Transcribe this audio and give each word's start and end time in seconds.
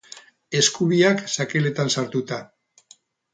Esku 0.59 0.87
biak 0.93 1.21
sakeletan 1.33 1.93
sartuta. 1.97 2.41